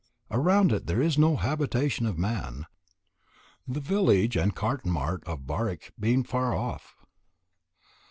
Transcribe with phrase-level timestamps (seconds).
[0.31, 2.65] Around it there is no habitation of man
[3.67, 6.95] the village and the cotton mart of Barich being far off.